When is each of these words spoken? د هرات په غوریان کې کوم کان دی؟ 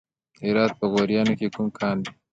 د 0.37 0.39
هرات 0.47 0.71
په 0.79 0.85
غوریان 0.91 1.29
کې 1.39 1.47
کوم 1.55 1.67
کان 1.77 1.97
دی؟ 2.03 2.11